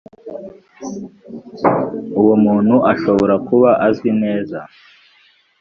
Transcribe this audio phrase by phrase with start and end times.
[2.21, 4.59] uwo muntu ashobora kuba azwi neza